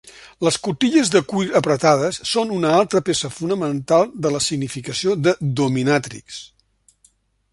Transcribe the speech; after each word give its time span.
Les 0.45 0.55
cotilles 0.67 1.09
de 1.15 1.19
cuir 1.31 1.51
apretades 1.59 2.17
són 2.29 2.53
una 2.55 2.71
altra 2.79 3.03
peça 3.11 3.31
fonamental 3.39 4.09
de 4.27 4.33
la 4.37 4.43
significació 4.49 5.17
de 5.29 5.35
dominatrix. 5.63 6.41